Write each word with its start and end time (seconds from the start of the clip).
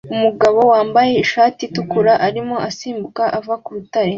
Umugabo 0.13 0.59
wambaye 0.71 1.11
ishati 1.23 1.61
itukura 1.65 2.13
arimo 2.27 2.55
asimbuka 2.69 3.23
ava 3.37 3.55
ku 3.63 3.69
rutare 3.75 4.09